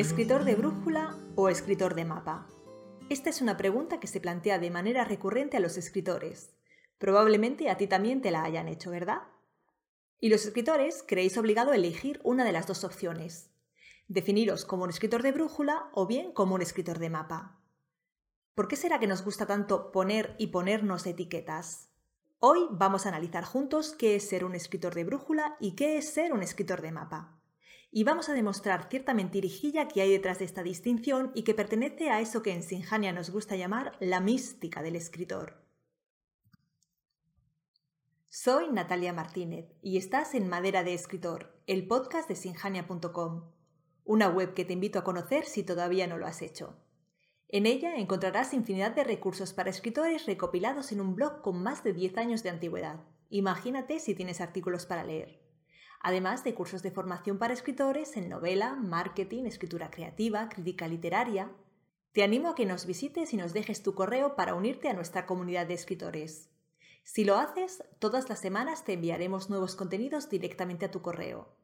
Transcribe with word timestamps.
¿Escritor 0.00 0.44
de 0.44 0.54
brújula 0.54 1.14
o 1.34 1.50
escritor 1.50 1.94
de 1.94 2.06
mapa? 2.06 2.46
Esta 3.10 3.28
es 3.28 3.42
una 3.42 3.58
pregunta 3.58 4.00
que 4.00 4.06
se 4.06 4.18
plantea 4.18 4.58
de 4.58 4.70
manera 4.70 5.04
recurrente 5.04 5.58
a 5.58 5.60
los 5.60 5.76
escritores. 5.76 6.54
Probablemente 6.96 7.68
a 7.68 7.76
ti 7.76 7.86
también 7.86 8.22
te 8.22 8.30
la 8.30 8.42
hayan 8.42 8.66
hecho, 8.66 8.90
¿verdad? 8.90 9.24
Y 10.18 10.30
los 10.30 10.46
escritores 10.46 11.04
creéis 11.06 11.36
obligado 11.36 11.72
a 11.72 11.74
elegir 11.74 12.18
una 12.24 12.46
de 12.46 12.52
las 12.52 12.66
dos 12.66 12.82
opciones. 12.82 13.50
Definiros 14.08 14.64
como 14.64 14.84
un 14.84 14.88
escritor 14.88 15.22
de 15.22 15.32
brújula 15.32 15.90
o 15.92 16.06
bien 16.06 16.32
como 16.32 16.54
un 16.54 16.62
escritor 16.62 16.98
de 16.98 17.10
mapa. 17.10 17.60
¿Por 18.54 18.68
qué 18.68 18.76
será 18.76 19.00
que 19.00 19.06
nos 19.06 19.22
gusta 19.22 19.44
tanto 19.44 19.92
poner 19.92 20.34
y 20.38 20.46
ponernos 20.46 21.06
etiquetas? 21.06 21.90
Hoy 22.38 22.60
vamos 22.70 23.04
a 23.04 23.10
analizar 23.10 23.44
juntos 23.44 23.94
qué 23.98 24.16
es 24.16 24.26
ser 24.26 24.46
un 24.46 24.54
escritor 24.54 24.94
de 24.94 25.04
brújula 25.04 25.58
y 25.60 25.76
qué 25.76 25.98
es 25.98 26.08
ser 26.08 26.32
un 26.32 26.42
escritor 26.42 26.80
de 26.80 26.90
mapa 26.90 27.39
y 27.92 28.04
vamos 28.04 28.28
a 28.28 28.34
demostrar 28.34 28.88
cierta 28.88 29.14
mentirijilla 29.14 29.88
que 29.88 30.00
hay 30.00 30.10
detrás 30.10 30.38
de 30.38 30.44
esta 30.44 30.62
distinción 30.62 31.32
y 31.34 31.42
que 31.42 31.54
pertenece 31.54 32.10
a 32.10 32.20
eso 32.20 32.42
que 32.42 32.52
en 32.52 32.62
Sinjania 32.62 33.12
nos 33.12 33.30
gusta 33.30 33.56
llamar 33.56 33.96
la 33.98 34.20
mística 34.20 34.82
del 34.82 34.96
escritor. 34.96 35.60
Soy 38.28 38.68
Natalia 38.68 39.12
Martínez 39.12 39.66
y 39.82 39.96
estás 39.96 40.34
en 40.34 40.48
Madera 40.48 40.84
de 40.84 40.94
Escritor, 40.94 41.60
el 41.66 41.88
podcast 41.88 42.28
de 42.28 42.36
sinjania.com, 42.36 43.50
una 44.04 44.28
web 44.28 44.54
que 44.54 44.64
te 44.64 44.72
invito 44.72 45.00
a 45.00 45.04
conocer 45.04 45.44
si 45.44 45.64
todavía 45.64 46.06
no 46.06 46.16
lo 46.16 46.26
has 46.26 46.42
hecho. 46.42 46.76
En 47.48 47.66
ella 47.66 47.96
encontrarás 47.96 48.54
infinidad 48.54 48.92
de 48.92 49.02
recursos 49.02 49.52
para 49.52 49.70
escritores 49.70 50.26
recopilados 50.26 50.92
en 50.92 51.00
un 51.00 51.16
blog 51.16 51.42
con 51.42 51.60
más 51.60 51.82
de 51.82 51.92
10 51.92 52.18
años 52.18 52.44
de 52.44 52.50
antigüedad. 52.50 53.00
Imagínate 53.30 53.98
si 53.98 54.14
tienes 54.14 54.40
artículos 54.40 54.86
para 54.86 55.02
leer 55.02 55.39
además 56.00 56.42
de 56.44 56.54
cursos 56.54 56.82
de 56.82 56.90
formación 56.90 57.38
para 57.38 57.52
escritores 57.52 58.16
en 58.16 58.28
novela, 58.28 58.74
marketing, 58.74 59.44
escritura 59.44 59.90
creativa, 59.90 60.48
crítica 60.48 60.88
literaria. 60.88 61.52
Te 62.12 62.24
animo 62.24 62.48
a 62.48 62.54
que 62.54 62.66
nos 62.66 62.86
visites 62.86 63.32
y 63.34 63.36
nos 63.36 63.52
dejes 63.52 63.82
tu 63.82 63.94
correo 63.94 64.34
para 64.34 64.54
unirte 64.54 64.88
a 64.88 64.94
nuestra 64.94 65.26
comunidad 65.26 65.66
de 65.66 65.74
escritores. 65.74 66.48
Si 67.04 67.24
lo 67.24 67.36
haces, 67.36 67.84
todas 67.98 68.28
las 68.28 68.40
semanas 68.40 68.84
te 68.84 68.94
enviaremos 68.94 69.50
nuevos 69.50 69.76
contenidos 69.76 70.28
directamente 70.28 70.86
a 70.86 70.90
tu 70.90 71.02
correo. 71.02 71.54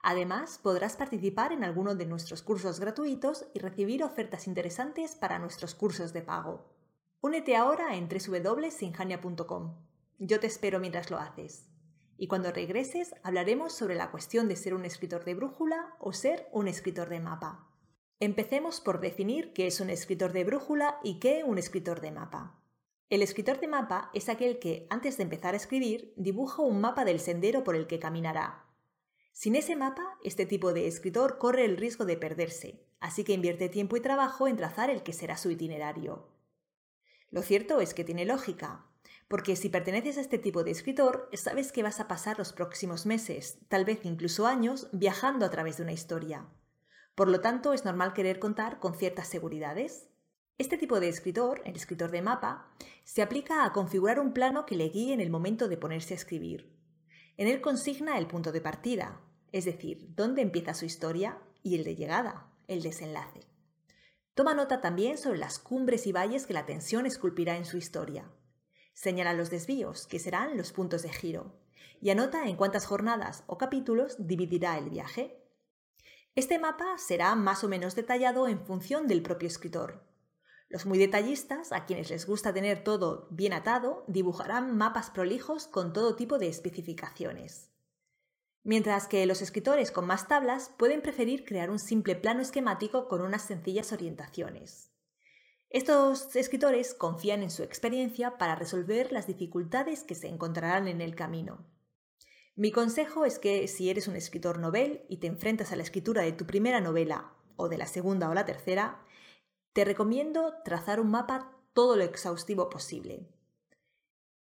Además, 0.00 0.58
podrás 0.62 0.96
participar 0.96 1.52
en 1.52 1.64
alguno 1.64 1.94
de 1.94 2.06
nuestros 2.06 2.42
cursos 2.42 2.78
gratuitos 2.80 3.46
y 3.54 3.58
recibir 3.58 4.04
ofertas 4.04 4.46
interesantes 4.46 5.16
para 5.16 5.38
nuestros 5.38 5.74
cursos 5.74 6.12
de 6.12 6.22
pago. 6.22 6.72
Únete 7.20 7.56
ahora 7.56 7.96
en 7.96 8.08
www.sinjania.com. 8.08 9.74
Yo 10.18 10.40
te 10.40 10.46
espero 10.46 10.78
mientras 10.78 11.10
lo 11.10 11.18
haces 11.18 11.68
y 12.18 12.26
cuando 12.26 12.50
regreses 12.50 13.14
hablaremos 13.22 13.72
sobre 13.72 13.94
la 13.94 14.10
cuestión 14.10 14.48
de 14.48 14.56
ser 14.56 14.74
un 14.74 14.84
escritor 14.84 15.24
de 15.24 15.34
brújula 15.34 15.94
o 16.00 16.12
ser 16.12 16.48
un 16.52 16.66
escritor 16.66 17.08
de 17.08 17.20
mapa. 17.20 17.68
Empecemos 18.20 18.80
por 18.80 19.00
definir 19.00 19.52
qué 19.52 19.68
es 19.68 19.80
un 19.80 19.88
escritor 19.88 20.32
de 20.32 20.42
brújula 20.42 20.98
y 21.04 21.20
qué 21.20 21.44
un 21.44 21.56
escritor 21.56 22.00
de 22.00 22.10
mapa. 22.10 22.60
El 23.08 23.22
escritor 23.22 23.60
de 23.60 23.68
mapa 23.68 24.10
es 24.12 24.28
aquel 24.28 24.58
que, 24.58 24.86
antes 24.90 25.16
de 25.16 25.22
empezar 25.22 25.54
a 25.54 25.56
escribir, 25.56 26.12
dibuja 26.16 26.60
un 26.60 26.80
mapa 26.80 27.04
del 27.04 27.20
sendero 27.20 27.62
por 27.62 27.76
el 27.76 27.86
que 27.86 28.00
caminará. 28.00 28.66
Sin 29.32 29.54
ese 29.54 29.76
mapa, 29.76 30.18
este 30.24 30.44
tipo 30.44 30.72
de 30.72 30.88
escritor 30.88 31.38
corre 31.38 31.64
el 31.64 31.76
riesgo 31.76 32.04
de 32.04 32.16
perderse, 32.16 32.84
así 32.98 33.22
que 33.22 33.32
invierte 33.32 33.68
tiempo 33.68 33.96
y 33.96 34.00
trabajo 34.00 34.48
en 34.48 34.56
trazar 34.56 34.90
el 34.90 35.04
que 35.04 35.12
será 35.12 35.36
su 35.36 35.50
itinerario. 35.50 36.28
Lo 37.30 37.42
cierto 37.42 37.80
es 37.80 37.94
que 37.94 38.04
tiene 38.04 38.24
lógica, 38.24 38.86
porque 39.28 39.56
si 39.56 39.68
perteneces 39.68 40.16
a 40.16 40.22
este 40.22 40.38
tipo 40.38 40.64
de 40.64 40.70
escritor, 40.70 41.28
sabes 41.34 41.70
que 41.70 41.82
vas 41.82 42.00
a 42.00 42.08
pasar 42.08 42.38
los 42.38 42.54
próximos 42.54 43.04
meses, 43.04 43.58
tal 43.68 43.84
vez 43.84 44.04
incluso 44.04 44.46
años, 44.46 44.88
viajando 44.92 45.44
a 45.44 45.50
través 45.50 45.76
de 45.76 45.82
una 45.82 45.92
historia. 45.92 46.46
Por 47.14 47.28
lo 47.28 47.40
tanto, 47.40 47.74
es 47.74 47.84
normal 47.84 48.14
querer 48.14 48.38
contar 48.38 48.80
con 48.80 48.94
ciertas 48.94 49.28
seguridades. 49.28 50.08
Este 50.56 50.78
tipo 50.78 50.98
de 50.98 51.08
escritor, 51.08 51.60
el 51.66 51.76
escritor 51.76 52.10
de 52.10 52.22
mapa, 52.22 52.72
se 53.04 53.22
aplica 53.22 53.64
a 53.64 53.72
configurar 53.72 54.18
un 54.18 54.32
plano 54.32 54.64
que 54.64 54.76
le 54.76 54.88
guíe 54.88 55.12
en 55.12 55.20
el 55.20 55.30
momento 55.30 55.68
de 55.68 55.76
ponerse 55.76 56.14
a 56.14 56.16
escribir. 56.16 56.72
En 57.36 57.48
él 57.48 57.60
consigna 57.60 58.18
el 58.18 58.26
punto 58.26 58.50
de 58.50 58.60
partida, 58.60 59.20
es 59.52 59.66
decir, 59.66 60.14
dónde 60.14 60.42
empieza 60.42 60.74
su 60.74 60.86
historia, 60.86 61.38
y 61.62 61.74
el 61.74 61.84
de 61.84 61.96
llegada, 61.96 62.50
el 62.66 62.82
desenlace. 62.82 63.46
Toma 64.34 64.54
nota 64.54 64.80
también 64.80 65.18
sobre 65.18 65.38
las 65.38 65.58
cumbres 65.58 66.06
y 66.06 66.12
valles 66.12 66.46
que 66.46 66.54
la 66.54 66.66
tensión 66.66 67.04
esculpirá 67.04 67.56
en 67.56 67.64
su 67.64 67.76
historia. 67.76 68.30
Señala 69.00 69.32
los 69.32 69.48
desvíos, 69.48 70.08
que 70.08 70.18
serán 70.18 70.56
los 70.56 70.72
puntos 70.72 71.02
de 71.02 71.10
giro, 71.10 71.54
y 72.00 72.10
anota 72.10 72.48
en 72.48 72.56
cuántas 72.56 72.84
jornadas 72.84 73.44
o 73.46 73.56
capítulos 73.56 74.16
dividirá 74.18 74.76
el 74.76 74.90
viaje. 74.90 75.40
Este 76.34 76.58
mapa 76.58 76.98
será 76.98 77.36
más 77.36 77.62
o 77.62 77.68
menos 77.68 77.94
detallado 77.94 78.48
en 78.48 78.58
función 78.66 79.06
del 79.06 79.22
propio 79.22 79.46
escritor. 79.46 80.02
Los 80.68 80.84
muy 80.84 80.98
detallistas, 80.98 81.70
a 81.70 81.86
quienes 81.86 82.10
les 82.10 82.26
gusta 82.26 82.52
tener 82.52 82.82
todo 82.82 83.28
bien 83.30 83.52
atado, 83.52 84.04
dibujarán 84.08 84.76
mapas 84.76 85.10
prolijos 85.10 85.68
con 85.68 85.92
todo 85.92 86.16
tipo 86.16 86.40
de 86.40 86.48
especificaciones. 86.48 87.70
Mientras 88.64 89.06
que 89.06 89.26
los 89.26 89.42
escritores 89.42 89.92
con 89.92 90.08
más 90.08 90.26
tablas 90.26 90.72
pueden 90.76 91.02
preferir 91.02 91.44
crear 91.44 91.70
un 91.70 91.78
simple 91.78 92.16
plano 92.16 92.40
esquemático 92.40 93.06
con 93.06 93.20
unas 93.20 93.42
sencillas 93.42 93.92
orientaciones. 93.92 94.90
Estos 95.70 96.34
escritores 96.34 96.94
confían 96.94 97.42
en 97.42 97.50
su 97.50 97.62
experiencia 97.62 98.38
para 98.38 98.54
resolver 98.54 99.12
las 99.12 99.26
dificultades 99.26 100.02
que 100.02 100.14
se 100.14 100.28
encontrarán 100.28 100.88
en 100.88 101.02
el 101.02 101.14
camino. 101.14 101.66
Mi 102.56 102.72
consejo 102.72 103.26
es 103.26 103.38
que 103.38 103.68
si 103.68 103.90
eres 103.90 104.08
un 104.08 104.16
escritor 104.16 104.58
novel 104.58 105.04
y 105.08 105.18
te 105.18 105.26
enfrentas 105.26 105.70
a 105.70 105.76
la 105.76 105.82
escritura 105.82 106.22
de 106.22 106.32
tu 106.32 106.46
primera 106.46 106.80
novela 106.80 107.34
o 107.56 107.68
de 107.68 107.76
la 107.76 107.86
segunda 107.86 108.30
o 108.30 108.34
la 108.34 108.46
tercera, 108.46 109.04
te 109.74 109.84
recomiendo 109.84 110.54
trazar 110.64 111.00
un 111.00 111.10
mapa 111.10 111.52
todo 111.74 111.96
lo 111.96 112.02
exhaustivo 112.02 112.70
posible. 112.70 113.28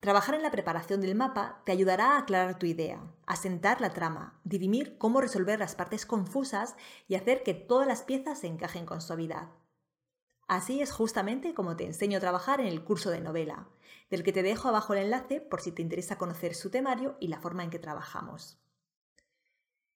Trabajar 0.01 0.35
en 0.35 0.43
la 0.43 0.51
preparación 0.51 1.01
del 1.01 1.15
mapa 1.15 1.63
te 1.65 1.73
ayudará 1.73 2.13
a 2.13 2.19
aclarar 2.19 2.59
tu 2.59 2.67
idea, 2.67 3.01
a 3.27 3.37
sentar 3.37 3.81
la 3.81 3.95
trama, 3.95 4.39
dirimir 4.45 4.99
cómo 4.99 5.23
resolver 5.23 5.59
las 5.59 5.75
partes 5.75 6.05
confusas 6.05 6.77
y 7.09 7.15
hacer 7.15 7.43
que 7.43 7.55
todas 7.55 7.89
las 7.89 8.03
piezas 8.03 8.41
se 8.41 8.47
encajen 8.47 8.85
con 8.85 9.01
suavidad. 9.01 9.49
Así 10.47 10.81
es 10.81 10.93
justamente 10.93 11.55
como 11.55 11.77
te 11.77 11.87
enseño 11.87 12.19
a 12.19 12.21
trabajar 12.21 12.61
en 12.61 12.67
el 12.67 12.85
curso 12.85 13.11
de 13.11 13.21
novela, 13.21 13.69
del 14.11 14.23
que 14.23 14.33
te 14.33 14.43
dejo 14.43 14.69
abajo 14.69 14.93
el 14.93 15.05
enlace 15.05 15.41
por 15.41 15.61
si 15.61 15.73
te 15.73 15.83
interesa 15.83 16.19
conocer 16.19 16.55
su 16.55 16.71
temario 16.71 17.17
y 17.21 17.29
la 17.29 17.41
forma 17.41 17.65
en 17.65 17.71
que 17.71 17.79
trabajamos. 17.79 18.61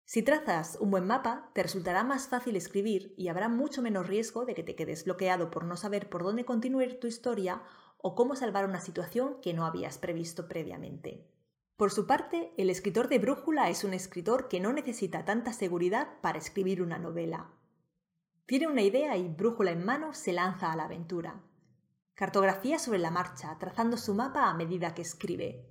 Si 0.06 0.22
trazas 0.22 0.78
un 0.80 0.90
buen 0.90 1.06
mapa, 1.06 1.50
te 1.52 1.62
resultará 1.62 2.02
más 2.02 2.28
fácil 2.28 2.56
escribir 2.56 3.12
y 3.18 3.28
habrá 3.28 3.50
mucho 3.50 3.82
menos 3.82 4.06
riesgo 4.06 4.46
de 4.46 4.54
que 4.54 4.62
te 4.62 4.74
quedes 4.74 5.04
bloqueado 5.04 5.50
por 5.50 5.64
no 5.64 5.76
saber 5.76 6.08
por 6.08 6.22
dónde 6.22 6.46
continuar 6.46 6.94
tu 6.94 7.06
historia 7.06 7.62
o 7.98 8.14
cómo 8.14 8.34
salvar 8.34 8.64
una 8.64 8.80
situación 8.80 9.36
que 9.42 9.52
no 9.52 9.66
habías 9.66 9.98
previsto 9.98 10.48
previamente. 10.48 11.28
Por 11.76 11.90
su 11.92 12.06
parte, 12.06 12.54
el 12.56 12.70
escritor 12.70 13.08
de 13.08 13.18
brújula 13.18 13.68
es 13.68 13.84
un 13.84 13.92
escritor 13.92 14.48
que 14.48 14.60
no 14.60 14.72
necesita 14.72 15.26
tanta 15.26 15.52
seguridad 15.52 16.08
para 16.22 16.38
escribir 16.38 16.80
una 16.80 16.98
novela. 16.98 17.50
Tiene 18.48 18.66
una 18.66 18.80
idea 18.80 19.14
y, 19.18 19.28
brújula 19.28 19.72
en 19.72 19.84
mano, 19.84 20.14
se 20.14 20.32
lanza 20.32 20.72
a 20.72 20.76
la 20.76 20.84
aventura. 20.84 21.44
Cartografía 22.14 22.78
sobre 22.78 22.98
la 22.98 23.10
marcha, 23.10 23.54
trazando 23.60 23.98
su 23.98 24.14
mapa 24.14 24.48
a 24.48 24.54
medida 24.54 24.94
que 24.94 25.02
escribe. 25.02 25.68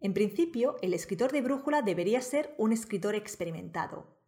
En 0.00 0.12
principio, 0.12 0.78
el 0.82 0.94
escritor 0.94 1.30
de 1.30 1.42
brújula 1.42 1.82
debería 1.82 2.22
ser 2.22 2.56
un 2.58 2.72
escritor 2.72 3.14
experimentado. 3.14 4.18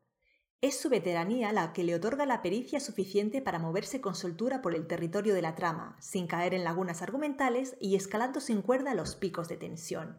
Es 0.60 0.78
su 0.78 0.88
veteranía 0.88 1.52
la 1.52 1.72
que 1.72 1.82
le 1.82 1.96
otorga 1.96 2.26
la 2.26 2.42
pericia 2.42 2.78
suficiente 2.78 3.42
para 3.42 3.58
moverse 3.58 4.00
con 4.00 4.14
soltura 4.14 4.62
por 4.62 4.76
el 4.76 4.86
territorio 4.86 5.34
de 5.34 5.42
la 5.42 5.56
trama, 5.56 5.96
sin 5.98 6.28
caer 6.28 6.54
en 6.54 6.62
lagunas 6.62 7.02
argumentales 7.02 7.76
y 7.80 7.96
escalando 7.96 8.38
sin 8.38 8.62
cuerda 8.62 8.94
los 8.94 9.16
picos 9.16 9.48
de 9.48 9.56
tensión. 9.56 10.16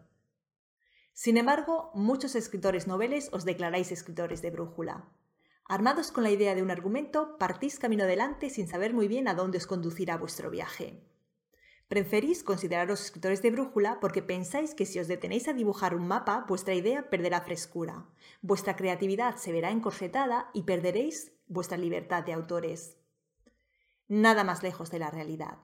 Sin 1.13 1.37
embargo, 1.37 1.89
muchos 1.93 2.35
escritores 2.35 2.85
noveles 2.85 3.29
os 3.31 3.45
declaráis 3.45 3.93
escritores 3.93 4.41
de 4.41 4.51
brújula. 4.51 5.09
Armados 5.65 6.11
con 6.11 6.23
la 6.23 6.31
idea 6.31 6.55
de 6.55 6.61
un 6.61 6.71
argumento, 6.71 7.37
partís 7.37 7.79
camino 7.79 8.03
adelante 8.03 8.49
sin 8.49 8.67
saber 8.67 8.93
muy 8.93 9.07
bien 9.07 9.27
a 9.27 9.33
dónde 9.33 9.57
os 9.57 9.67
conducirá 9.67 10.17
vuestro 10.17 10.49
viaje. 10.49 11.01
Preferís 11.87 12.43
consideraros 12.43 13.01
escritores 13.05 13.41
de 13.41 13.51
brújula 13.51 13.99
porque 13.99 14.21
pensáis 14.21 14.73
que 14.73 14.85
si 14.85 14.99
os 14.99 15.07
detenéis 15.07 15.47
a 15.47 15.53
dibujar 15.53 15.95
un 15.95 16.07
mapa, 16.07 16.45
vuestra 16.47 16.73
idea 16.73 17.09
perderá 17.09 17.41
frescura, 17.41 18.07
vuestra 18.41 18.75
creatividad 18.75 19.35
se 19.37 19.51
verá 19.51 19.69
encorsetada 19.69 20.49
y 20.53 20.63
perderéis 20.63 21.33
vuestra 21.47 21.77
libertad 21.77 22.23
de 22.23 22.33
autores. 22.33 22.97
Nada 24.07 24.43
más 24.43 24.63
lejos 24.63 24.91
de 24.91 24.99
la 24.99 25.11
realidad. 25.11 25.59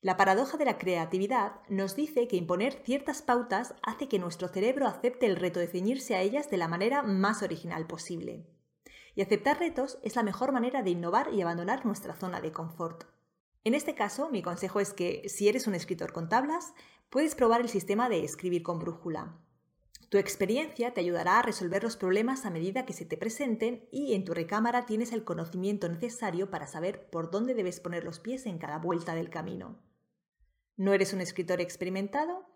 La 0.00 0.16
paradoja 0.16 0.56
de 0.56 0.64
la 0.64 0.78
creatividad 0.78 1.60
nos 1.68 1.94
dice 1.94 2.26
que 2.26 2.36
imponer 2.36 2.72
ciertas 2.72 3.20
pautas 3.20 3.74
hace 3.82 4.08
que 4.08 4.18
nuestro 4.18 4.48
cerebro 4.48 4.86
acepte 4.86 5.26
el 5.26 5.36
reto 5.36 5.60
de 5.60 5.66
ceñirse 5.66 6.14
a 6.14 6.22
ellas 6.22 6.50
de 6.50 6.56
la 6.56 6.68
manera 6.68 7.02
más 7.02 7.42
original 7.42 7.86
posible. 7.86 8.46
Y 9.20 9.22
aceptar 9.22 9.58
retos 9.58 9.98
es 10.02 10.16
la 10.16 10.22
mejor 10.22 10.50
manera 10.50 10.82
de 10.82 10.92
innovar 10.92 11.34
y 11.34 11.42
abandonar 11.42 11.84
nuestra 11.84 12.14
zona 12.14 12.40
de 12.40 12.52
confort. 12.52 13.04
En 13.64 13.74
este 13.74 13.94
caso, 13.94 14.30
mi 14.30 14.40
consejo 14.40 14.80
es 14.80 14.94
que 14.94 15.28
si 15.28 15.46
eres 15.46 15.66
un 15.66 15.74
escritor 15.74 16.14
con 16.14 16.30
tablas, 16.30 16.72
puedes 17.10 17.34
probar 17.34 17.60
el 17.60 17.68
sistema 17.68 18.08
de 18.08 18.24
escribir 18.24 18.62
con 18.62 18.78
brújula. 18.78 19.36
Tu 20.08 20.16
experiencia 20.16 20.94
te 20.94 21.02
ayudará 21.02 21.38
a 21.38 21.42
resolver 21.42 21.82
los 21.82 21.98
problemas 21.98 22.46
a 22.46 22.50
medida 22.50 22.86
que 22.86 22.94
se 22.94 23.04
te 23.04 23.18
presenten 23.18 23.86
y 23.92 24.14
en 24.14 24.24
tu 24.24 24.32
recámara 24.32 24.86
tienes 24.86 25.12
el 25.12 25.22
conocimiento 25.22 25.86
necesario 25.86 26.48
para 26.48 26.66
saber 26.66 27.10
por 27.10 27.30
dónde 27.30 27.52
debes 27.52 27.78
poner 27.78 28.04
los 28.04 28.20
pies 28.20 28.46
en 28.46 28.56
cada 28.56 28.78
vuelta 28.78 29.14
del 29.14 29.28
camino. 29.28 29.82
¿No 30.78 30.94
eres 30.94 31.12
un 31.12 31.20
escritor 31.20 31.60
experimentado? 31.60 32.46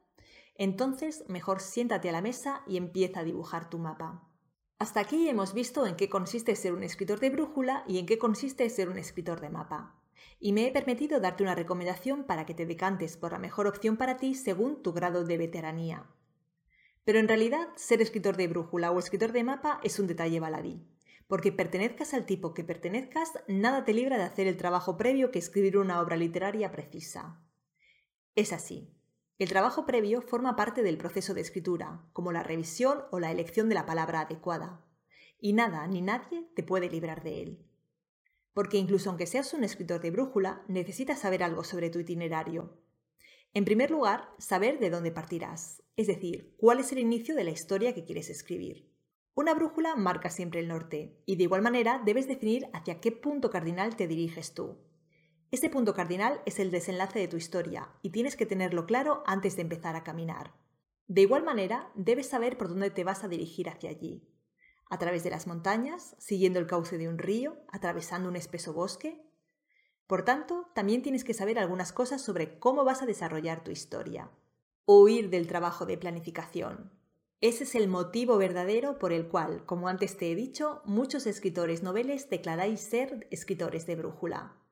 Entonces 0.55 1.25
mejor 1.28 1.60
siéntate 1.60 2.08
a 2.08 2.12
la 2.12 2.22
mesa 2.22 2.62
y 2.67 2.78
empieza 2.78 3.20
a 3.20 3.25
dibujar 3.25 3.69
tu 3.69 3.78
mapa. 3.78 4.31
Hasta 4.78 5.00
aquí 5.00 5.28
hemos 5.28 5.54
visto 5.54 5.86
en 5.86 5.94
qué 5.94 6.08
consiste 6.08 6.56
ser 6.56 6.72
un 6.72 6.82
escritor 6.82 7.20
de 7.20 7.30
brújula 7.30 7.84
y 7.86 7.98
en 7.98 8.06
qué 8.06 8.18
consiste 8.18 8.68
ser 8.68 8.88
un 8.88 8.98
escritor 8.98 9.40
de 9.40 9.48
mapa. 9.48 10.00
Y 10.40 10.52
me 10.52 10.66
he 10.66 10.72
permitido 10.72 11.20
darte 11.20 11.44
una 11.44 11.54
recomendación 11.54 12.24
para 12.24 12.44
que 12.44 12.54
te 12.54 12.66
decantes 12.66 13.16
por 13.16 13.32
la 13.32 13.38
mejor 13.38 13.66
opción 13.66 13.96
para 13.96 14.16
ti 14.16 14.34
según 14.34 14.82
tu 14.82 14.92
grado 14.92 15.24
de 15.24 15.38
veteranía. 15.38 16.06
Pero 17.04 17.18
en 17.18 17.28
realidad, 17.28 17.68
ser 17.76 18.02
escritor 18.02 18.36
de 18.36 18.48
brújula 18.48 18.90
o 18.90 18.98
escritor 18.98 19.32
de 19.32 19.44
mapa 19.44 19.80
es 19.84 19.98
un 19.98 20.06
detalle 20.06 20.40
baladí. 20.40 20.82
Porque 21.28 21.52
pertenezcas 21.52 22.12
al 22.12 22.26
tipo 22.26 22.52
que 22.52 22.64
pertenezcas, 22.64 23.32
nada 23.46 23.84
te 23.84 23.94
libra 23.94 24.18
de 24.18 24.24
hacer 24.24 24.46
el 24.46 24.56
trabajo 24.56 24.96
previo 24.96 25.30
que 25.30 25.38
escribir 25.38 25.78
una 25.78 26.00
obra 26.00 26.16
literaria 26.16 26.72
precisa. 26.72 27.40
Es 28.34 28.52
así. 28.52 28.94
El 29.38 29.48
trabajo 29.48 29.86
previo 29.86 30.22
forma 30.22 30.56
parte 30.56 30.82
del 30.82 30.96
proceso 30.96 31.34
de 31.34 31.40
escritura, 31.40 32.04
como 32.12 32.32
la 32.32 32.42
revisión 32.42 33.02
o 33.10 33.20
la 33.20 33.31
elección 33.31 33.69
de 33.69 33.75
la 33.75 33.86
palabra 33.86 34.20
adecuada. 34.20 34.84
Y 35.40 35.52
nada 35.52 35.86
ni 35.86 36.02
nadie 36.02 36.48
te 36.54 36.62
puede 36.62 36.88
librar 36.88 37.22
de 37.22 37.42
él. 37.42 37.66
Porque 38.52 38.78
incluso 38.78 39.10
aunque 39.10 39.26
seas 39.26 39.52
un 39.54 39.64
escritor 39.64 40.00
de 40.00 40.10
brújula, 40.10 40.64
necesitas 40.69 41.20
saber 41.20 41.42
algo 41.42 41.64
sobre 41.64 41.90
tu 41.90 41.98
itinerario, 41.98 42.78
en 43.56 43.64
primer 43.64 43.92
lugar, 43.92 44.28
saber 44.38 44.81
de 44.81 44.90
dónde 44.90 45.12
partirás, 45.12 45.81
es 45.96 46.08
decir, 46.08 46.56
cuál 46.56 46.81
es 46.81 46.90
el 46.90 46.98
inicio 46.98 47.36
de 47.36 47.44
la 47.44 47.52
historia 47.52 47.94
que 47.94 48.02
quieres 48.02 48.28
escribir. 48.28 48.90
Una 49.36 49.54
brújula 49.54 49.94
marca 49.94 50.28
siempre 50.28 50.58
el 50.58 50.66
norte, 50.66 51.16
y 51.25 51.36
de 51.36 51.44
igual 51.44 51.62
manera 51.62 52.02
debes 52.04 52.26
definir 52.26 52.69
hacia 52.72 53.00
qué 53.00 53.12
punto 53.12 53.50
cardinal 53.50 53.94
te 53.94 54.08
diriges 54.08 54.54
tú. 54.54 54.76
Este 55.54 55.70
punto 55.70 55.94
cardinal 55.94 56.42
es 56.46 56.58
el 56.58 56.72
desenlace 56.72 57.20
de 57.20 57.28
tu 57.28 57.36
historia, 57.36 57.88
y 58.02 58.10
tienes 58.10 58.34
que 58.34 58.44
tenerlo 58.44 58.86
claro 58.86 59.22
antes 59.24 59.54
de 59.54 59.62
empezar 59.62 59.94
a 59.94 60.02
caminar. 60.02 60.52
De 61.06 61.20
igual 61.20 61.44
manera, 61.44 61.92
debes 61.94 62.28
saber 62.28 62.58
por 62.58 62.68
dónde 62.68 62.90
te 62.90 63.04
vas 63.04 63.22
a 63.22 63.28
dirigir 63.28 63.68
hacia 63.68 63.90
allí. 63.90 64.28
A 64.90 64.98
través 64.98 65.22
de 65.22 65.30
las 65.30 65.46
montañas, 65.46 66.16
siguiendo 66.18 66.58
el 66.58 66.66
cauce 66.66 66.98
de 66.98 67.08
un 67.08 67.18
río, 67.18 67.56
atravesando 67.68 68.28
un 68.28 68.34
espeso 68.34 68.72
bosque, 68.72 69.24
por 70.08 70.24
tanto, 70.24 70.72
también 70.74 71.02
tienes 71.02 71.22
que 71.22 71.34
saber 71.34 71.60
algunas 71.60 71.92
cosas 71.92 72.20
sobre 72.20 72.58
cómo 72.58 72.84
vas 72.84 73.02
a 73.02 73.06
desarrollar 73.06 73.62
tu 73.62 73.70
historia. 73.70 74.32
Huir 74.86 75.30
del 75.30 75.46
trabajo 75.46 75.86
de 75.86 75.96
planificación. 75.96 76.90
Ese 77.40 77.62
es 77.62 77.76
el 77.76 77.86
motivo 77.86 78.38
verdadero 78.38 78.98
por 78.98 79.12
el 79.12 79.28
cual, 79.28 79.64
como 79.66 79.86
antes 79.86 80.16
te 80.16 80.32
he 80.32 80.34
dicho, 80.34 80.82
muchos 80.84 81.28
escritores 81.28 81.84
noveles 81.84 82.28
declaráis 82.28 82.80
ser 82.80 83.28
escritores 83.30 83.86
de 83.86 83.94
brújula. 83.94 84.63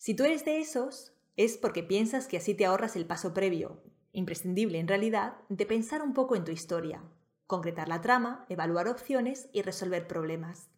Si 0.00 0.14
tú 0.14 0.24
eres 0.24 0.46
de 0.46 0.60
esos, 0.60 1.12
es 1.36 1.58
porque 1.58 1.82
piensas 1.82 2.26
que 2.26 2.38
así 2.38 2.54
te 2.54 2.64
ahorras 2.64 2.96
el 2.96 3.04
paso 3.04 3.34
previo, 3.34 3.82
imprescindible 4.12 4.78
en 4.78 4.88
realidad, 4.88 5.36
de 5.50 5.66
pensar 5.66 6.00
un 6.00 6.14
poco 6.14 6.36
en 6.36 6.44
tu 6.46 6.52
historia, 6.52 7.04
concretar 7.46 7.86
la 7.86 8.00
trama, 8.00 8.46
evaluar 8.48 8.88
opciones 8.88 9.50
y 9.52 9.60
resolver 9.60 10.08
problemas. 10.08 10.70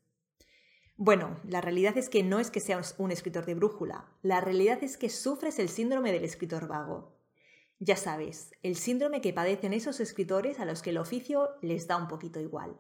Bueno, 0.97 1.39
la 1.45 1.61
realidad 1.61 1.97
es 1.99 2.09
que 2.09 2.25
no 2.25 2.41
es 2.41 2.51
que 2.51 2.59
seas 2.59 2.97
un 2.99 3.13
escritor 3.13 3.47
de 3.47 3.55
brújula, 3.55 4.09
la 4.23 4.41
realidad 4.41 4.83
es 4.83 4.97
que 4.97 5.09
sufres 5.09 5.61
el 5.61 5.69
síndrome 5.69 6.11
del 6.11 6.25
escritor 6.25 6.67
vago. 6.67 7.17
Ya 7.79 7.95
sabes, 7.95 8.51
el 8.65 8.75
síndrome 8.75 9.21
que 9.21 9.33
padecen 9.33 9.73
esos 9.73 10.01
escritores 10.01 10.59
a 10.59 10.65
los 10.65 10.83
que 10.83 10.91
el 10.91 10.99
oficio 10.99 11.51
les 11.61 11.87
da 11.87 11.97
un 11.97 12.09
poquito 12.09 12.41
igual. 12.41 12.77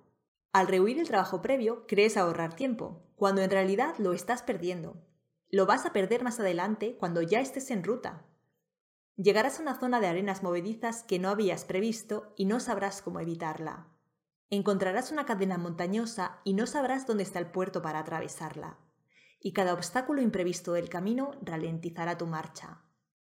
Al 0.52 0.66
rehuir 0.66 0.98
el 0.98 1.06
trabajo 1.06 1.40
previo, 1.40 1.86
crees 1.86 2.16
ahorrar 2.16 2.56
tiempo, 2.56 3.06
cuando 3.14 3.42
en 3.42 3.50
realidad 3.50 3.94
lo 3.98 4.12
estás 4.12 4.42
perdiendo. 4.42 5.06
Lo 5.54 5.66
vas 5.66 5.84
a 5.84 5.92
perder 5.92 6.24
más 6.24 6.40
adelante 6.40 6.96
cuando 6.96 7.20
ya 7.20 7.38
estés 7.40 7.70
en 7.70 7.84
ruta. 7.84 8.24
Llegarás 9.16 9.58
a 9.58 9.62
una 9.62 9.78
zona 9.78 10.00
de 10.00 10.06
arenas 10.06 10.42
movedizas 10.42 11.02
que 11.02 11.18
no 11.18 11.28
habías 11.28 11.66
previsto 11.66 12.32
y 12.38 12.46
no 12.46 12.58
sabrás 12.58 13.02
cómo 13.02 13.20
evitarla. 13.20 13.86
Encontrarás 14.48 15.12
una 15.12 15.26
cadena 15.26 15.58
montañosa 15.58 16.40
y 16.42 16.54
no 16.54 16.66
sabrás 16.66 17.06
dónde 17.06 17.24
está 17.24 17.38
el 17.38 17.50
puerto 17.50 17.82
para 17.82 17.98
atravesarla. 17.98 18.78
Y 19.40 19.52
cada 19.52 19.74
obstáculo 19.74 20.22
imprevisto 20.22 20.72
del 20.72 20.88
camino 20.88 21.32
ralentizará 21.42 22.16
tu 22.16 22.26
marcha. 22.26 22.80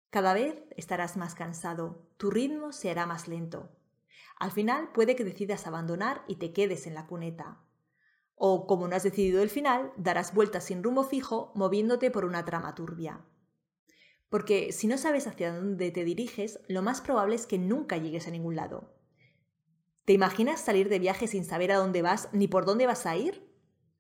Cada 0.10 0.34
vez 0.34 0.66
estarás 0.76 1.16
más 1.16 1.34
cansado, 1.34 2.10
tu 2.18 2.30
ritmo 2.30 2.74
se 2.74 2.92
hará 2.92 3.06
más 3.06 3.30
lento. 3.30 3.72
Al 4.38 4.52
final 4.52 4.92
puede 4.92 5.16
que 5.16 5.24
decidas 5.24 5.66
abandonar 5.66 6.26
y 6.28 6.36
te 6.36 6.52
quedes 6.52 6.88
en 6.88 6.96
la 6.96 7.08
cuneta. 7.08 7.67
O, 8.40 8.68
como 8.68 8.88
no 8.88 8.96
has 8.96 9.04
decidido 9.04 9.42
el 9.42 9.50
final, 9.50 9.92
darás 9.98 10.34
vueltas 10.34 10.66
sin 10.66 10.84
rumbo 10.84 11.04
fijo 11.04 11.52
moviéndote 11.56 12.12
por 12.12 12.24
una 12.24 12.46
trama 12.46 12.76
turbia. 12.76 13.26
Porque 14.30 14.72
si 14.72 14.86
no 14.88 15.00
sabes 15.00 15.26
hacia 15.26 15.56
dónde 15.56 15.90
te 15.90 16.04
diriges, 16.04 16.60
lo 16.68 16.84
más 16.84 17.02
probable 17.02 17.36
es 17.36 17.48
que 17.48 17.58
nunca 17.58 17.98
llegues 17.98 18.28
a 18.28 18.32
ningún 18.32 18.56
lado. 18.56 18.94
¿Te 20.06 20.14
imaginas 20.14 20.62
salir 20.62 20.88
de 20.88 21.00
viaje 21.00 21.28
sin 21.28 21.46
saber 21.46 21.72
a 21.72 21.78
dónde 21.78 22.04
vas 22.04 22.30
ni 22.32 22.48
por 22.48 22.66
dónde 22.66 22.86
vas 22.86 23.06
a 23.08 23.18
ir? 23.18 23.52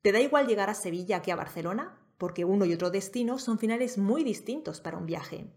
¿Te 0.04 0.12
da 0.12 0.19
igual 0.19 0.48
llegar 0.48 0.69
a 0.69 0.75
Sevilla 0.75 1.22
que 1.22 1.31
a 1.31 1.36
Barcelona? 1.36 2.00
Porque 2.18 2.45
uno 2.45 2.66
y 2.66 2.74
otro 2.74 2.92
destino 2.92 3.39
son 3.39 3.57
finales 3.57 3.98
muy 3.98 4.24
distintos 4.24 4.81
para 4.81 4.98
un 4.98 5.07
viaje. 5.07 5.51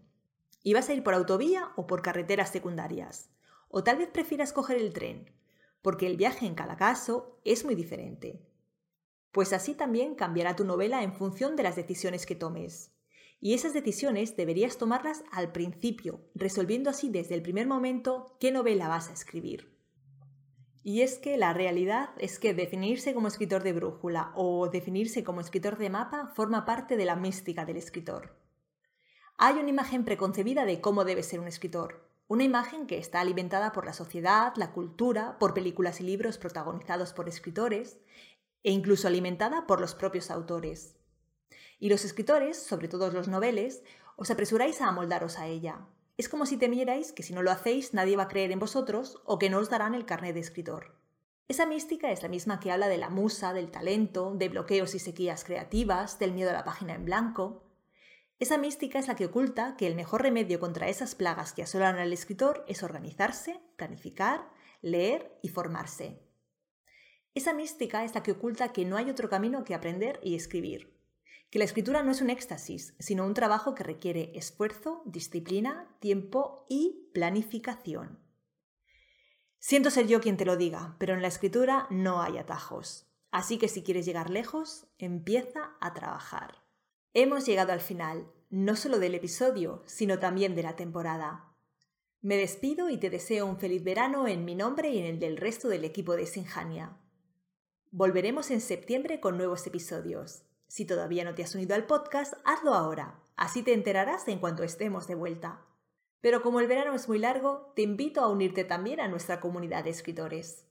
¿Y 0.63 0.73
vas 0.73 0.89
a 0.89 0.93
ir 0.93 1.03
por 1.03 1.13
autovía 1.13 1.71
o 1.75 1.85
por 1.85 2.01
carreteras 2.01 2.49
secundarias? 2.49 3.29
O 3.69 3.83
tal 3.83 3.97
vez 3.97 4.09
prefieras 4.09 4.53
coger 4.53 4.77
el 4.77 4.91
tren, 4.91 5.31
porque 5.81 6.07
el 6.07 6.17
viaje 6.17 6.45
en 6.45 6.55
cada 6.55 6.75
caso 6.75 7.39
es 7.45 7.63
muy 7.63 7.75
diferente. 7.75 8.50
Pues 9.31 9.53
así 9.53 9.73
también 9.73 10.15
cambiará 10.15 10.55
tu 10.55 10.65
novela 10.65 11.03
en 11.03 11.13
función 11.13 11.55
de 11.55 11.63
las 11.63 11.75
decisiones 11.75 12.25
que 12.25 12.35
tomes. 12.35 12.91
Y 13.39 13.53
esas 13.53 13.73
decisiones 13.73 14.35
deberías 14.35 14.77
tomarlas 14.77 15.23
al 15.31 15.51
principio, 15.51 16.21
resolviendo 16.35 16.89
así 16.89 17.09
desde 17.09 17.35
el 17.35 17.41
primer 17.41 17.65
momento 17.65 18.37
qué 18.39 18.51
novela 18.51 18.87
vas 18.87 19.09
a 19.09 19.13
escribir. 19.13 19.75
Y 20.83 21.01
es 21.01 21.17
que 21.17 21.37
la 21.37 21.53
realidad 21.53 22.09
es 22.17 22.39
que 22.39 22.53
definirse 22.53 23.13
como 23.13 23.27
escritor 23.27 23.63
de 23.63 23.73
brújula 23.73 24.31
o 24.35 24.67
definirse 24.67 25.23
como 25.23 25.41
escritor 25.41 25.77
de 25.77 25.89
mapa 25.89 26.31
forma 26.35 26.65
parte 26.65 26.97
de 26.97 27.05
la 27.05 27.15
mística 27.15 27.65
del 27.65 27.77
escritor. 27.77 28.35
Hay 29.37 29.55
una 29.55 29.69
imagen 29.69 30.05
preconcebida 30.05 30.65
de 30.65 30.81
cómo 30.81 31.03
debe 31.03 31.23
ser 31.23 31.39
un 31.39 31.47
escritor, 31.47 32.07
una 32.27 32.43
imagen 32.43 32.87
que 32.87 32.97
está 32.97 33.19
alimentada 33.19 33.73
por 33.73 33.85
la 33.85 33.93
sociedad, 33.93 34.53
la 34.55 34.71
cultura, 34.71 35.37
por 35.37 35.53
películas 35.53 35.99
y 35.99 36.03
libros 36.03 36.37
protagonizados 36.37 37.11
por 37.11 37.27
escritores 37.27 37.99
e 38.63 38.71
incluso 38.71 39.07
alimentada 39.07 39.67
por 39.67 39.81
los 39.81 39.95
propios 39.95 40.31
autores. 40.31 40.97
Y 41.79 41.89
los 41.89 42.05
escritores, 42.05 42.57
sobre 42.57 42.87
todo 42.87 43.11
los 43.11 43.27
noveles, 43.27 43.83
os 44.15 44.29
apresuráis 44.29 44.81
a 44.81 44.87
amoldaros 44.87 45.39
a 45.39 45.47
ella, 45.47 45.87
es 46.17 46.29
como 46.29 46.45
si 46.45 46.57
temierais 46.57 47.13
que 47.13 47.23
si 47.23 47.33
no 47.33 47.41
lo 47.41 47.49
hacéis 47.49 47.95
nadie 47.95 48.15
va 48.15 48.23
a 48.23 48.27
creer 48.27 48.51
en 48.51 48.59
vosotros 48.59 49.19
o 49.25 49.39
que 49.39 49.49
no 49.49 49.57
os 49.57 49.69
darán 49.69 49.95
el 49.95 50.05
carnet 50.05 50.35
de 50.35 50.41
escritor. 50.41 50.95
Esa 51.47 51.65
mística 51.65 52.11
es 52.11 52.21
la 52.21 52.29
misma 52.29 52.59
que 52.59 52.71
habla 52.71 52.87
de 52.87 52.97
la 52.97 53.09
musa, 53.09 53.53
del 53.53 53.71
talento, 53.71 54.33
de 54.35 54.47
bloqueos 54.47 54.93
y 54.93 54.99
sequías 54.99 55.43
creativas, 55.43 56.19
del 56.19 56.31
miedo 56.33 56.51
a 56.51 56.53
la 56.53 56.63
página 56.63 56.93
en 56.93 57.05
blanco. 57.05 57.63
Esa 58.39 58.57
mística 58.57 58.99
es 58.99 59.07
la 59.07 59.15
que 59.15 59.25
oculta 59.25 59.75
que 59.77 59.87
el 59.87 59.95
mejor 59.95 60.21
remedio 60.21 60.59
contra 60.59 60.89
esas 60.89 61.15
plagas 61.15 61.53
que 61.53 61.63
asolan 61.63 61.97
al 61.97 62.13
escritor 62.13 62.63
es 62.67 62.83
organizarse, 62.83 63.59
planificar, 63.75 64.47
leer 64.81 65.37
y 65.41 65.49
formarse. 65.49 66.30
Esa 67.33 67.53
mística 67.53 68.03
es 68.03 68.13
la 68.13 68.23
que 68.23 68.31
oculta 68.31 68.73
que 68.73 68.85
no 68.85 68.97
hay 68.97 69.09
otro 69.09 69.29
camino 69.29 69.63
que 69.63 69.73
aprender 69.73 70.19
y 70.21 70.35
escribir, 70.35 70.93
que 71.49 71.59
la 71.59 71.65
escritura 71.65 72.03
no 72.03 72.11
es 72.11 72.21
un 72.21 72.29
éxtasis, 72.29 72.93
sino 72.99 73.25
un 73.25 73.33
trabajo 73.33 73.73
que 73.73 73.83
requiere 73.83 74.31
esfuerzo, 74.35 75.01
disciplina, 75.05 75.95
tiempo 75.99 76.65
y 76.69 77.09
planificación. 77.13 78.19
Siento 79.59 79.91
ser 79.91 80.07
yo 80.07 80.19
quien 80.21 80.37
te 80.37 80.45
lo 80.45 80.57
diga, 80.57 80.95
pero 80.97 81.13
en 81.13 81.21
la 81.21 81.27
escritura 81.27 81.87
no 81.89 82.21
hay 82.21 82.37
atajos. 82.37 83.07
Así 83.31 83.57
que 83.57 83.69
si 83.69 83.81
quieres 83.83 84.05
llegar 84.05 84.29
lejos, 84.29 84.87
empieza 84.97 85.77
a 85.79 85.93
trabajar. 85.93 86.63
Hemos 87.13 87.45
llegado 87.45 87.71
al 87.71 87.79
final, 87.79 88.29
no 88.49 88.75
solo 88.75 88.99
del 88.99 89.15
episodio, 89.15 89.83
sino 89.85 90.19
también 90.19 90.55
de 90.55 90.63
la 90.63 90.75
temporada. 90.75 91.53
Me 92.21 92.35
despido 92.35 92.89
y 92.89 92.97
te 92.97 93.09
deseo 93.09 93.45
un 93.45 93.57
feliz 93.57 93.83
verano 93.83 94.27
en 94.27 94.43
mi 94.45 94.55
nombre 94.55 94.89
y 94.89 94.99
en 94.99 95.05
el 95.05 95.19
del 95.19 95.37
resto 95.37 95.69
del 95.69 95.85
equipo 95.85 96.15
de 96.15 96.25
Sinjania. 96.25 97.00
Volveremos 97.93 98.51
en 98.51 98.61
septiembre 98.61 99.19
con 99.19 99.35
nuevos 99.35 99.67
episodios. 99.67 100.43
Si 100.67 100.85
todavía 100.85 101.25
no 101.25 101.35
te 101.35 101.43
has 101.43 101.53
unido 101.55 101.75
al 101.75 101.87
podcast, 101.87 102.35
hazlo 102.45 102.73
ahora, 102.73 103.19
así 103.35 103.63
te 103.63 103.73
enterarás 103.73 104.29
en 104.29 104.39
cuanto 104.39 104.63
estemos 104.63 105.07
de 105.09 105.15
vuelta. 105.15 105.65
Pero 106.21 106.41
como 106.41 106.61
el 106.61 106.67
verano 106.67 106.93
es 106.95 107.09
muy 107.09 107.19
largo, 107.19 107.73
te 107.75 107.81
invito 107.81 108.21
a 108.21 108.29
unirte 108.29 108.63
también 108.63 109.01
a 109.01 109.09
nuestra 109.09 109.41
comunidad 109.41 109.83
de 109.83 109.89
escritores. 109.89 110.65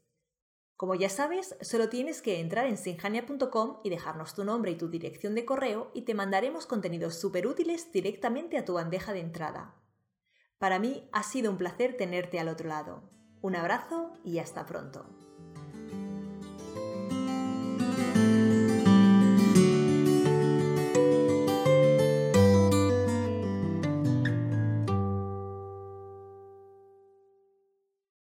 Como 0.78 0.94
ya 0.94 1.10
sabes, 1.10 1.56
solo 1.60 1.90
tienes 1.90 2.22
que 2.22 2.40
entrar 2.40 2.64
en 2.64 2.78
sinjania.com 2.78 3.80
y 3.84 3.90
dejarnos 3.90 4.32
tu 4.32 4.44
nombre 4.44 4.70
y 4.70 4.76
tu 4.76 4.88
dirección 4.88 5.34
de 5.34 5.44
correo 5.44 5.90
y 5.92 6.02
te 6.02 6.14
mandaremos 6.14 6.64
contenidos 6.64 7.16
súper 7.16 7.46
útiles 7.46 7.92
directamente 7.92 8.56
a 8.56 8.64
tu 8.64 8.72
bandeja 8.72 9.12
de 9.12 9.20
entrada. 9.20 9.74
Para 10.56 10.78
mí 10.78 11.06
ha 11.12 11.22
sido 11.22 11.50
un 11.50 11.58
placer 11.58 11.98
tenerte 11.98 12.40
al 12.40 12.48
otro 12.48 12.68
lado. 12.70 13.10
Un 13.42 13.56
abrazo 13.56 14.14
y 14.24 14.38
hasta 14.38 14.64
pronto. 14.64 15.29